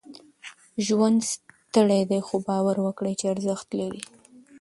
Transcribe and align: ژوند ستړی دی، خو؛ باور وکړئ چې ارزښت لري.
ژوند 0.85 1.19
ستړی 1.33 2.01
دی، 2.09 2.19
خو؛ 2.27 2.35
باور 2.47 2.77
وکړئ 2.85 3.13
چې 3.19 3.25
ارزښت 3.33 3.69
لري. 3.79 4.01